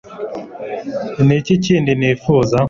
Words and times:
Ni 1.25 1.33
iki 1.39 1.53
kindi 1.65 1.91
nifuza 1.99 2.55